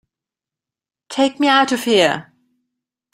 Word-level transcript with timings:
Take 1.09 1.39
me 1.39 1.47
out 1.47 1.71
of 1.71 1.83
here! 1.83 2.33